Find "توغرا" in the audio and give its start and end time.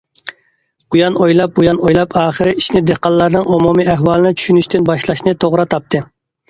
5.47-5.73